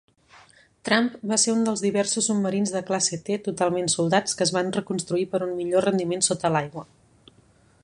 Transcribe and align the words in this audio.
"Trump" 0.87 1.11
va 1.31 1.37
ser 1.43 1.53
un 1.57 1.61
dels 1.67 1.83
diversos 1.87 2.29
submarins 2.31 2.73
de 2.77 2.81
classe 2.87 3.21
T 3.29 3.37
totalment 3.49 3.91
soldats 3.95 4.35
que 4.39 4.45
es 4.47 4.55
van 4.57 4.75
reconstruir 4.81 5.29
per 5.35 5.45
un 5.49 5.55
millor 5.61 5.89
rendiment 5.91 6.27
sota 6.31 6.55
l'aigua. 6.57 6.89